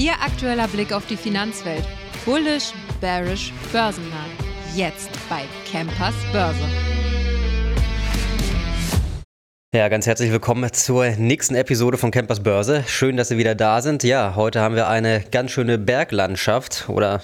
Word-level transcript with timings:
Ihr 0.00 0.12
aktueller 0.12 0.66
Blick 0.66 0.94
auf 0.94 1.04
die 1.08 1.16
Finanzwelt. 1.18 1.84
Bullish, 2.24 2.72
bearish, 3.02 3.52
börsennah. 3.70 4.24
Jetzt 4.74 5.10
bei 5.28 5.42
Campers 5.70 6.14
Börse. 6.32 6.58
Ja, 9.74 9.88
ganz 9.88 10.06
herzlich 10.06 10.32
willkommen 10.32 10.72
zur 10.72 11.10
nächsten 11.10 11.54
Episode 11.54 11.98
von 11.98 12.10
Campers 12.12 12.42
Börse. 12.42 12.82
Schön, 12.86 13.18
dass 13.18 13.28
Sie 13.28 13.36
wieder 13.36 13.54
da 13.54 13.82
sind. 13.82 14.02
Ja, 14.02 14.36
heute 14.36 14.62
haben 14.62 14.74
wir 14.74 14.88
eine 14.88 15.22
ganz 15.30 15.50
schöne 15.50 15.76
Berglandschaft 15.76 16.88
oder 16.88 17.20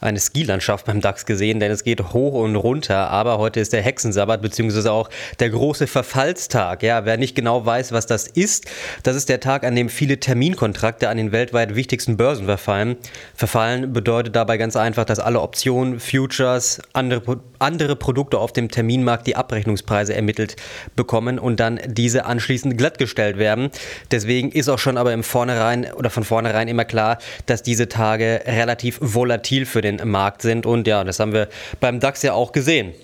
eine 0.00 0.18
Skilandschaft 0.18 0.86
beim 0.86 1.00
DAX 1.00 1.26
gesehen, 1.26 1.60
denn 1.60 1.70
es 1.70 1.84
geht 1.84 2.00
hoch 2.12 2.34
und 2.34 2.56
runter. 2.56 3.10
Aber 3.10 3.38
heute 3.38 3.60
ist 3.60 3.72
der 3.72 3.82
Hexensabbat 3.82 4.40
beziehungsweise 4.40 4.92
auch 4.92 5.10
der 5.38 5.50
große 5.50 5.86
Verfallstag. 5.86 6.82
Ja, 6.82 7.04
wer 7.04 7.18
nicht 7.18 7.34
genau 7.34 7.64
weiß, 7.66 7.92
was 7.92 8.06
das 8.06 8.26
ist, 8.26 8.66
das 9.02 9.16
ist 9.16 9.28
der 9.28 9.40
Tag, 9.40 9.64
an 9.64 9.76
dem 9.76 9.88
viele 9.88 10.18
Terminkontrakte 10.18 11.08
an 11.08 11.18
den 11.18 11.32
weltweit 11.32 11.74
wichtigsten 11.74 12.16
Börsen 12.16 12.46
verfallen. 12.46 12.96
Verfallen 13.34 13.92
bedeutet 13.92 14.34
dabei 14.34 14.56
ganz 14.56 14.74
einfach, 14.76 15.04
dass 15.04 15.18
alle 15.18 15.40
Optionen, 15.40 16.00
Futures, 16.00 16.80
andere, 16.94 17.40
andere 17.58 17.96
Produkte 17.96 18.38
auf 18.38 18.52
dem 18.52 18.70
Terminmarkt 18.70 19.26
die 19.26 19.36
Abrechnungspreise 19.36 20.14
ermittelt 20.14 20.56
bekommen 20.96 21.38
und 21.38 21.60
dann 21.60 21.78
diese 21.86 22.24
anschließend 22.24 22.78
glattgestellt 22.78 23.36
werden. 23.36 23.70
Deswegen 24.10 24.50
ist 24.50 24.68
auch 24.68 24.78
schon 24.78 24.96
aber 24.96 25.12
im 25.12 25.22
Vornherein 25.22 25.92
oder 25.92 26.08
von 26.08 26.24
vornherein 26.24 26.68
immer 26.68 26.86
klar, 26.86 27.18
dass 27.46 27.62
diese 27.62 27.88
Tage 27.88 28.42
relativ 28.46 28.98
volatil 29.00 29.66
für 29.66 29.82
den 29.82 29.89
den 29.98 30.08
Markt 30.08 30.42
sind. 30.42 30.66
Und 30.66 30.86
ja, 30.86 31.04
das 31.04 31.20
haben 31.20 31.32
wir 31.32 31.48
beim 31.80 32.00
DAX 32.00 32.22
ja 32.22 32.32
auch 32.32 32.52
gesehen. 32.52 32.94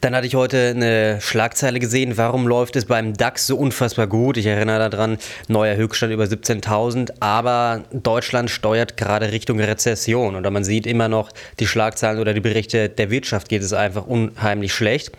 Dann 0.00 0.14
hatte 0.14 0.26
ich 0.26 0.34
heute 0.34 0.72
eine 0.74 1.20
Schlagzeile 1.20 1.78
gesehen, 1.78 2.16
warum 2.16 2.46
läuft 2.46 2.76
es 2.76 2.84
beim 2.84 3.14
DAX 3.14 3.46
so 3.46 3.56
unfassbar 3.56 4.06
gut? 4.06 4.36
Ich 4.36 4.46
erinnere 4.46 4.90
daran, 4.90 5.18
neuer 5.48 5.76
Höchststand 5.76 6.12
über 6.12 6.24
17.000, 6.24 7.12
aber 7.20 7.82
Deutschland 7.92 8.50
steuert 8.50 8.96
gerade 8.96 9.32
Richtung 9.32 9.60
Rezession 9.60 10.36
oder 10.36 10.50
man 10.50 10.64
sieht 10.64 10.86
immer 10.86 11.08
noch 11.08 11.30
die 11.60 11.66
Schlagzeilen 11.66 12.18
oder 12.18 12.34
die 12.34 12.40
Berichte, 12.40 12.88
der 12.88 13.10
Wirtschaft 13.10 13.48
geht 13.48 13.62
es 13.62 13.72
einfach 13.72 14.06
unheimlich 14.06 14.74
schlecht. 14.74 15.12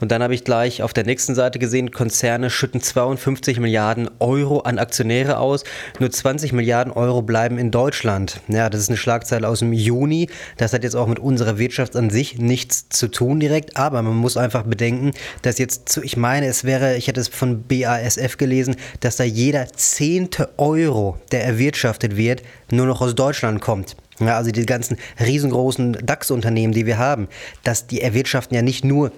Und 0.00 0.10
dann 0.10 0.22
habe 0.22 0.34
ich 0.34 0.44
gleich 0.44 0.82
auf 0.82 0.92
der 0.92 1.04
nächsten 1.04 1.34
Seite 1.34 1.58
gesehen, 1.58 1.90
Konzerne 1.90 2.50
schütten 2.50 2.80
52 2.80 3.60
Milliarden 3.60 4.10
Euro 4.18 4.60
an 4.60 4.78
Aktionäre 4.78 5.38
aus, 5.38 5.64
nur 5.98 6.10
20 6.10 6.52
Milliarden 6.52 6.92
Euro 6.92 7.22
bleiben 7.22 7.58
in 7.58 7.70
Deutschland. 7.70 8.40
Ja, 8.48 8.70
das 8.70 8.82
ist 8.82 8.88
eine 8.88 8.98
Schlagzeile 8.98 9.48
aus 9.48 9.60
dem 9.60 9.72
Juni, 9.72 10.28
das 10.56 10.72
hat 10.72 10.84
jetzt 10.84 10.96
auch 10.96 11.06
mit 11.06 11.18
unserer 11.18 11.58
Wirtschaft 11.58 11.96
an 11.96 12.10
sich 12.10 12.38
nichts 12.38 12.88
zu 12.88 13.08
tun 13.08 13.40
direkt, 13.40 13.76
aber 13.76 13.93
aber 13.94 14.08
man 14.08 14.16
muss 14.16 14.36
einfach 14.36 14.64
bedenken, 14.64 15.12
dass 15.42 15.58
jetzt, 15.58 16.00
ich 16.02 16.16
meine, 16.16 16.46
es 16.46 16.64
wäre, 16.64 16.96
ich 16.96 17.08
hätte 17.08 17.20
es 17.20 17.28
von 17.28 17.64
BASF 17.64 18.36
gelesen, 18.36 18.76
dass 19.00 19.16
da 19.16 19.24
jeder 19.24 19.68
zehnte 19.72 20.50
Euro, 20.56 21.18
der 21.32 21.44
erwirtschaftet 21.44 22.16
wird, 22.16 22.42
nur 22.70 22.86
noch 22.86 23.00
aus 23.00 23.14
Deutschland 23.14 23.60
kommt. 23.60 23.96
Ja, 24.20 24.36
also 24.36 24.50
die 24.50 24.64
ganzen 24.64 24.96
riesengroßen 25.18 25.98
DAX-Unternehmen, 26.04 26.72
die 26.72 26.86
wir 26.86 26.98
haben, 26.98 27.28
dass 27.64 27.86
die 27.86 28.00
erwirtschaften 28.00 28.54
ja 28.54 28.62
nicht 28.62 28.84
nur 28.84 29.10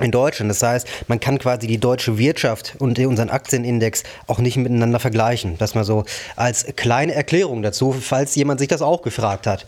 in 0.00 0.10
Deutschland. 0.10 0.50
Das 0.50 0.62
heißt, 0.62 0.86
man 1.08 1.18
kann 1.18 1.38
quasi 1.38 1.66
die 1.66 1.78
deutsche 1.78 2.18
Wirtschaft 2.18 2.74
und 2.78 2.98
unseren 2.98 3.30
Aktienindex 3.30 4.04
auch 4.26 4.38
nicht 4.38 4.56
miteinander 4.56 5.00
vergleichen. 5.00 5.56
Das 5.58 5.74
mal 5.74 5.84
so 5.84 6.04
als 6.36 6.66
kleine 6.76 7.14
Erklärung 7.14 7.62
dazu, 7.62 7.92
falls 7.92 8.34
jemand 8.34 8.60
sich 8.60 8.68
das 8.68 8.82
auch 8.82 9.02
gefragt 9.02 9.46
hat. 9.46 9.66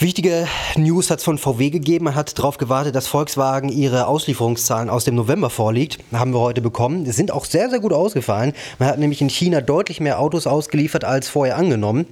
Wichtige 0.00 0.46
News 0.76 1.10
hat 1.10 1.18
es 1.18 1.24
von 1.24 1.38
VW 1.38 1.70
gegeben. 1.70 2.04
Man 2.04 2.14
hat 2.14 2.38
darauf 2.38 2.56
gewartet, 2.56 2.94
dass 2.94 3.08
Volkswagen 3.08 3.68
ihre 3.68 4.06
Auslieferungszahlen 4.06 4.90
aus 4.90 5.02
dem 5.02 5.16
November 5.16 5.50
vorliegt. 5.50 5.98
Haben 6.12 6.32
wir 6.32 6.38
heute 6.38 6.60
bekommen. 6.60 7.04
Sind 7.10 7.32
auch 7.32 7.44
sehr, 7.44 7.68
sehr 7.68 7.80
gut 7.80 7.92
ausgefallen. 7.92 8.52
Man 8.78 8.88
hat 8.88 9.00
nämlich 9.00 9.20
in 9.20 9.28
China 9.28 9.60
deutlich 9.60 9.98
mehr 9.98 10.20
Autos 10.20 10.46
ausgeliefert 10.46 11.02
als 11.02 11.28
vorher 11.28 11.56
angenommen. 11.56 12.06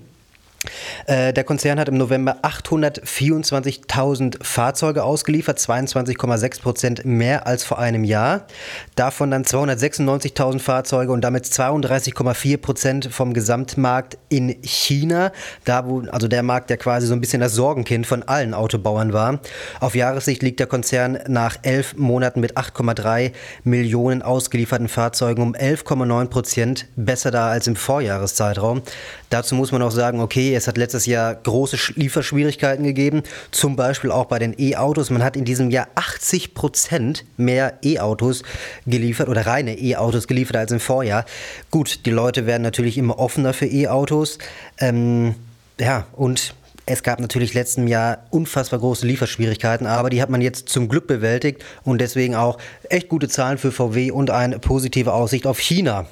Äh, 1.06 1.33
der 1.33 1.45
Konzern 1.45 1.78
hat 1.78 1.89
im 1.89 1.97
November 1.97 2.39
824.000 2.42 4.43
Fahrzeuge 4.43 5.04
ausgeliefert, 5.04 5.59
22,6 5.59 6.62
Prozent 6.62 7.04
mehr 7.04 7.47
als 7.47 7.65
vor 7.65 7.78
einem 7.78 8.04
Jahr. 8.04 8.47
Davon 8.94 9.31
dann 9.31 9.44
296.000 9.44 10.60
Fahrzeuge 10.60 11.12
und 11.12 11.22
damit 11.22 11.44
32,4 11.44 12.56
Prozent 12.59 13.09
vom 13.12 13.34
Gesamtmarkt 13.34 14.19
in 14.28 14.56
China, 14.62 15.32
da 15.65 15.87
wo 15.87 16.03
also 16.10 16.28
der 16.28 16.43
Markt, 16.43 16.71
der 16.71 16.76
quasi 16.76 17.06
so 17.06 17.15
ein 17.15 17.21
bisschen 17.21 17.41
das 17.41 17.55
Sorgenkind 17.55 18.06
von 18.06 18.22
allen 18.22 18.55
Autobauern 18.55 19.12
war. 19.12 19.41
Auf 19.81 19.94
Jahressicht 19.94 20.43
liegt 20.43 20.60
der 20.60 20.66
Konzern 20.66 21.19
nach 21.28 21.56
elf 21.62 21.97
Monaten 21.97 22.41
mit 22.41 22.56
8,3 22.56 23.32
Millionen 23.65 24.22
ausgelieferten 24.22 24.88
Fahrzeugen 24.88 25.43
um 25.43 25.55
11,9 25.55 26.26
Prozent 26.26 26.87
besser 26.97 27.31
da 27.31 27.49
als 27.49 27.66
im 27.66 27.76
Vorjahreszeitraum. 27.76 28.82
Dazu 29.31 29.55
muss 29.55 29.72
man 29.72 29.82
auch 29.82 29.91
sagen, 29.91 30.21
okay, 30.21 30.53
es 30.56 30.67
hat 30.67 30.78
letztes 30.78 31.06
Jahr 31.06 31.34
große 31.34 31.77
Lieferschwierigkeiten 31.94 32.84
gegeben, 32.84 33.22
zum 33.50 33.77
Beispiel 33.77 34.11
auch 34.11 34.27
bei 34.27 34.39
den 34.39 34.55
E-Autos. 34.59 35.11
Man 35.11 35.22
hat 35.22 35.37
in 35.37 35.44
diesem 35.44 35.71
Jahr 35.71 35.89
80 35.94 36.55
Prozent 36.55 37.25
mehr 37.37 37.78
E-Autos 37.83 38.43
geliefert 38.87 39.28
oder 39.28 39.47
reine 39.47 39.78
E-Autos 39.78 40.27
geliefert 40.27 40.56
als 40.56 40.72
im 40.72 40.81
Vorjahr. 40.81 41.25
Gut, 41.71 42.06
die 42.06 42.11
Leute 42.11 42.47
werden 42.47 42.62
natürlich 42.62 42.99
immer 42.99 43.19
offener 43.19 43.53
für 43.53 43.67
E-Autos. 43.67 44.39
Ähm, 44.78 45.34
ja, 45.78 46.06
und 46.12 46.55
es 46.88 47.03
gab 47.03 47.19
natürlich 47.19 47.53
letzten 47.53 47.88
Jahr 47.88 48.27
unfassbar 48.31 48.78
große 48.78 49.06
Lieferschwierigkeiten, 49.06 49.88
aber 49.88 50.09
die 50.09 50.23
hat 50.23 50.31
man 50.31 50.41
jetzt 50.41 50.69
zum 50.69 50.88
Glück 50.88 51.09
bewältigt 51.09 51.65
und 51.83 52.00
deswegen 52.00 52.37
auch 52.37 52.59
echt 52.88 53.09
gute 53.09 53.28
Zahlen 53.28 53.59
für 53.59 53.73
VW 53.73 54.12
und 54.12 54.31
eine 54.31 54.61
positive 54.61 55.12
Aussicht 55.12 55.47
auf 55.49 55.59
China. 55.59 56.06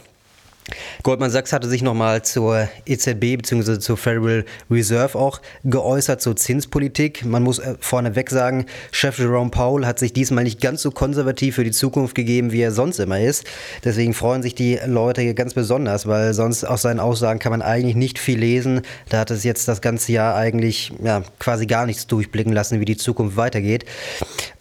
Goldman 1.02 1.30
Sachs 1.30 1.52
hatte 1.52 1.68
sich 1.68 1.82
nochmal 1.82 2.22
zur 2.22 2.68
EZB 2.86 3.36
bzw. 3.36 3.78
zur 3.78 3.98
Federal 3.98 4.46
Reserve 4.70 5.18
auch 5.18 5.42
geäußert, 5.62 6.22
zur 6.22 6.36
Zinspolitik. 6.36 7.24
Man 7.24 7.42
muss 7.42 7.58
äh, 7.58 7.74
vorneweg 7.80 8.30
sagen, 8.30 8.64
Chef 8.90 9.18
Jerome 9.18 9.50
Powell 9.50 9.84
hat 9.84 9.98
sich 9.98 10.14
diesmal 10.14 10.44
nicht 10.44 10.62
ganz 10.62 10.80
so 10.80 10.90
konservativ 10.90 11.56
für 11.56 11.64
die 11.64 11.70
Zukunft 11.70 12.14
gegeben, 12.14 12.50
wie 12.50 12.62
er 12.62 12.72
sonst 12.72 12.98
immer 12.98 13.20
ist. 13.20 13.44
Deswegen 13.84 14.14
freuen 14.14 14.42
sich 14.42 14.54
die 14.54 14.78
Leute 14.86 15.20
hier 15.20 15.34
ganz 15.34 15.52
besonders, 15.52 16.06
weil 16.06 16.32
sonst 16.32 16.64
aus 16.64 16.80
seinen 16.80 17.00
Aussagen 17.00 17.40
kann 17.40 17.52
man 17.52 17.60
eigentlich 17.60 17.96
nicht 17.96 18.18
viel 18.18 18.38
lesen. 18.38 18.80
Da 19.10 19.20
hat 19.20 19.30
es 19.30 19.44
jetzt 19.44 19.68
das 19.68 19.82
ganze 19.82 20.12
Jahr 20.12 20.34
eigentlich 20.34 20.92
ja, 21.02 21.22
quasi 21.38 21.66
gar 21.66 21.84
nichts 21.84 22.06
durchblicken 22.06 22.54
lassen, 22.54 22.80
wie 22.80 22.86
die 22.86 22.96
Zukunft 22.96 23.36
weitergeht. 23.36 23.84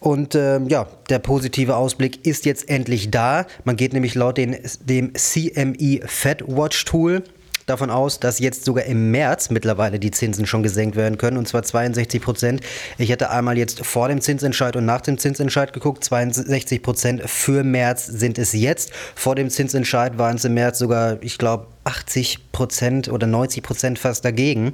Und 0.00 0.34
äh, 0.34 0.60
ja, 0.68 0.86
der 1.08 1.18
positive 1.18 1.76
Ausblick 1.76 2.26
ist 2.26 2.44
jetzt 2.44 2.68
endlich 2.68 3.10
da. 3.10 3.46
Man 3.64 3.76
geht 3.76 3.92
nämlich 3.92 4.14
laut 4.14 4.38
den, 4.38 4.56
dem 4.80 5.12
CME 5.14 6.00
Fed 6.06 6.44
Watch 6.46 6.84
Tool 6.84 7.22
davon 7.66 7.90
aus, 7.90 8.20
dass 8.20 8.38
jetzt 8.38 8.64
sogar 8.64 8.84
im 8.84 9.10
März 9.10 9.50
mittlerweile 9.50 9.98
die 9.98 10.10
Zinsen 10.10 10.46
schon 10.46 10.62
gesenkt 10.62 10.96
werden 10.96 11.18
können, 11.18 11.36
und 11.36 11.48
zwar 11.48 11.62
62 11.62 12.20
Prozent. 12.20 12.60
Ich 12.98 13.10
hätte 13.10 13.30
einmal 13.30 13.56
jetzt 13.56 13.84
vor 13.84 14.08
dem 14.08 14.20
Zinsentscheid 14.20 14.76
und 14.76 14.84
nach 14.84 15.00
dem 15.00 15.18
Zinsentscheid 15.18 15.72
geguckt. 15.72 16.04
62 16.04 16.82
Prozent 16.82 17.22
für 17.28 17.64
März 17.64 18.06
sind 18.06 18.38
es 18.38 18.52
jetzt. 18.52 18.92
Vor 19.14 19.34
dem 19.34 19.50
Zinsentscheid 19.50 20.18
waren 20.18 20.36
es 20.36 20.44
im 20.44 20.54
März 20.54 20.78
sogar, 20.78 21.22
ich 21.22 21.38
glaube, 21.38 21.66
80 21.84 22.52
Prozent 22.52 23.08
oder 23.08 23.26
90 23.26 23.62
Prozent 23.62 23.98
fast 23.98 24.24
dagegen. 24.24 24.72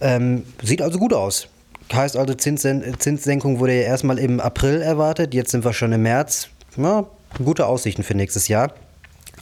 Ähm, 0.00 0.44
sieht 0.62 0.82
also 0.82 0.98
gut 0.98 1.12
aus. 1.12 1.48
Heißt 1.92 2.16
also, 2.16 2.34
Zinsen 2.34 2.82
Zinssenkung 2.98 3.60
wurde 3.60 3.74
ja 3.74 3.82
erstmal 3.82 4.18
im 4.18 4.40
April 4.40 4.82
erwartet, 4.82 5.34
jetzt 5.34 5.50
sind 5.50 5.64
wir 5.64 5.72
schon 5.72 5.92
im 5.92 6.02
März. 6.02 6.48
Ja, 6.76 7.06
gute 7.44 7.66
Aussichten 7.66 8.02
für 8.02 8.14
nächstes 8.14 8.48
Jahr. 8.48 8.72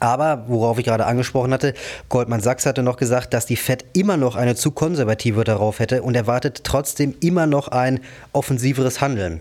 Aber, 0.00 0.44
worauf 0.48 0.78
ich 0.78 0.84
gerade 0.84 1.06
angesprochen 1.06 1.52
hatte, 1.52 1.74
Goldman 2.08 2.40
Sachs 2.40 2.66
hatte 2.66 2.82
noch 2.82 2.96
gesagt, 2.96 3.32
dass 3.34 3.46
die 3.46 3.56
Fed 3.56 3.84
immer 3.92 4.16
noch 4.16 4.34
eine 4.34 4.56
zu 4.56 4.72
konservative 4.72 5.44
darauf 5.44 5.78
hätte 5.78 6.02
und 6.02 6.16
erwartet 6.16 6.64
trotzdem 6.64 7.14
immer 7.20 7.46
noch 7.46 7.68
ein 7.68 8.00
offensiveres 8.32 9.00
Handeln. 9.00 9.40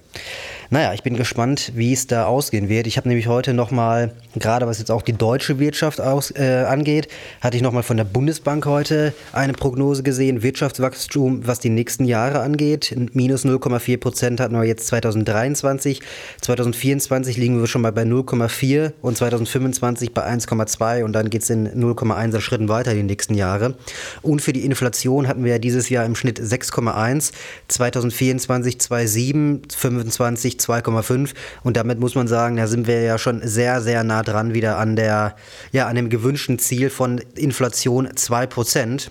Naja, 0.74 0.94
ich 0.94 1.04
bin 1.04 1.18
gespannt, 1.18 1.74
wie 1.76 1.92
es 1.92 2.08
da 2.08 2.28
ausgehen 2.28 2.70
wird. 2.70 2.88
Ich 2.88 2.96
habe 2.96 3.09
nämlich 3.09 3.28
heute 3.28 3.54
nochmal, 3.54 4.14
gerade 4.36 4.68
was 4.68 4.80
jetzt 4.80 4.90
auch 4.90 5.02
die 5.02 5.12
deutsche 5.12 5.59
Wirtschaft 5.59 6.00
aus, 6.00 6.32
äh, 6.32 6.64
angeht, 6.66 7.09
hatte 7.42 7.57
ich 7.57 7.62
nochmal 7.62 7.84
von 7.84 7.98
der 7.98 8.06
Bundesbank 8.06 8.66
heute 8.66 9.13
eine 9.34 9.51
Prognose 9.51 10.01
gesehen. 10.01 10.44
Wirtschaftswachstum, 10.44 11.45
was 11.45 11.60
die 11.60 11.69
nächsten 11.69 12.06
Jahre 12.06 12.40
angeht, 12.40 12.95
minus 13.12 13.44
0,4 13.44 13.98
Prozent 13.98 14.40
hatten 14.40 14.56
wir 14.56 14.63
jetzt 14.63 14.88
2023. 14.88 16.01
2024 16.40 17.36
liegen 17.36 17.60
wir 17.60 17.68
schon 17.68 17.81
mal 17.81 17.92
bei 17.92 18.04
0,4 18.04 18.94
und 19.01 19.18
2025 19.18 20.13
bei 20.13 20.25
1,2 20.25 21.04
und 21.04 21.12
dann 21.12 21.30
geht 21.30 21.42
es 21.42 21.50
in 21.50 21.68
0,1er 21.68 22.40
Schritten 22.40 22.69
weiter 22.69 22.94
die 22.94 23.04
nächsten 23.04 23.34
Jahre. 23.34 23.75
Und 24.22 24.42
für 24.42 24.54
die 24.54 24.63
Inflation 24.63 25.28
hatten 25.28 25.44
wir 25.44 25.51
ja 25.51 25.60
dieses 25.60 25.90
Jahr 25.90 26.06
im 26.06 26.16
Schnitt 26.16 26.40
6,1, 26.40 27.34
2024 27.68 28.78
2,7, 28.78 29.75
25 29.75 30.61
2,5 30.62 31.34
und 31.63 31.78
damit 31.78 32.00
muss 32.00 32.16
man 32.16 32.28
sagen, 32.28 32.58
da 32.58 32.68
sind 32.68 32.88
wir 32.88 33.02
ja 33.02 33.18
schon 33.18 33.42
sehr, 33.44 33.81
sehr 33.81 34.04
nah 34.04 34.24
dran 34.24 34.54
wieder 34.54 34.78
an 34.78 34.96
der, 34.96 35.36
ja, 35.72 35.88
an 35.88 35.96
dem 35.96 36.10
gewünschten 36.10 36.60
Ziel 36.60 36.90
von 36.90 37.19
Inflation 37.36 38.08
2% 38.08 39.10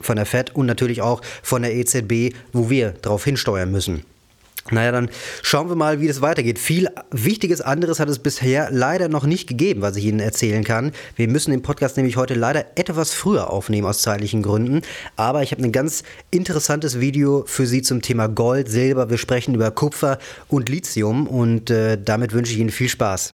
von 0.00 0.16
der 0.16 0.26
FED 0.26 0.54
und 0.54 0.66
natürlich 0.66 1.02
auch 1.02 1.22
von 1.42 1.62
der 1.62 1.74
EZB, 1.74 2.34
wo 2.52 2.68
wir 2.70 2.90
darauf 3.02 3.24
hinsteuern 3.24 3.70
müssen. 3.70 4.04
Naja, 4.70 4.92
dann 4.92 5.10
schauen 5.42 5.68
wir 5.68 5.76
mal, 5.76 6.00
wie 6.00 6.08
das 6.08 6.20
weitergeht. 6.20 6.58
Viel 6.58 6.88
Wichtiges 7.10 7.60
anderes 7.60 8.00
hat 8.00 8.08
es 8.08 8.18
bisher 8.18 8.68
leider 8.70 9.08
noch 9.08 9.24
nicht 9.24 9.48
gegeben, 9.48 9.80
was 9.80 9.96
ich 9.96 10.04
Ihnen 10.04 10.20
erzählen 10.20 10.64
kann. 10.64 10.92
Wir 11.16 11.28
müssen 11.28 11.50
den 11.52 11.62
Podcast 11.62 11.96
nämlich 11.96 12.16
heute 12.16 12.34
leider 12.34 12.66
etwas 12.74 13.14
früher 13.14 13.50
aufnehmen 13.50 13.86
aus 13.86 14.02
zeitlichen 14.02 14.42
Gründen. 14.42 14.82
Aber 15.16 15.42
ich 15.42 15.52
habe 15.52 15.62
ein 15.62 15.72
ganz 15.72 16.02
interessantes 16.30 17.00
Video 17.00 17.44
für 17.46 17.66
Sie 17.66 17.82
zum 17.82 18.02
Thema 18.02 18.28
Gold, 18.28 18.68
Silber. 18.68 19.08
Wir 19.08 19.18
sprechen 19.18 19.54
über 19.54 19.70
Kupfer 19.70 20.18
und 20.48 20.68
Lithium 20.68 21.26
und 21.26 21.70
äh, 21.70 21.98
damit 22.02 22.32
wünsche 22.32 22.52
ich 22.52 22.58
Ihnen 22.58 22.70
viel 22.70 22.88
Spaß. 22.88 23.30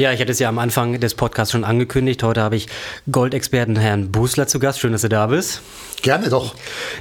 Ja, 0.00 0.12
ich 0.12 0.20
hatte 0.20 0.30
es 0.30 0.38
ja 0.38 0.48
am 0.48 0.60
Anfang 0.60 1.00
des 1.00 1.14
Podcasts 1.14 1.50
schon 1.50 1.64
angekündigt. 1.64 2.22
Heute 2.22 2.40
habe 2.40 2.54
ich 2.54 2.68
Goldexperten 3.10 3.74
Herrn 3.74 4.12
Busler 4.12 4.46
zu 4.46 4.60
Gast. 4.60 4.78
Schön, 4.78 4.92
dass 4.92 5.02
du 5.02 5.08
da 5.08 5.26
bist. 5.26 5.60
Gerne 6.02 6.28
doch. 6.28 6.54